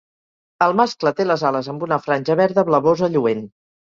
El 0.65 0.71
mascle 0.79 1.11
té 1.19 1.27
les 1.27 1.43
ales 1.49 1.69
amb 1.75 1.85
una 1.87 2.01
franja 2.05 2.37
verda 2.41 2.65
blavosa 2.71 3.13
lluent. 3.17 3.45